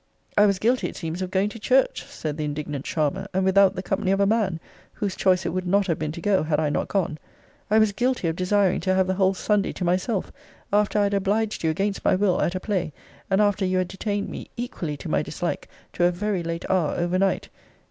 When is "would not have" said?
5.49-5.99